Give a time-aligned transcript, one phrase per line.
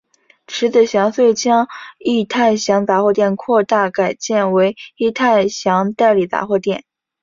[0.47, 1.67] 迟子祥遂将
[1.99, 6.85] 益泰祥杂货店扩大改建为益泰祥代理杂货店。